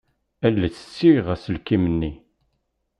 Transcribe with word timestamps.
Ales 0.45 0.75
ssiɣ 0.87 1.25
aselkim-nni. 1.33 2.11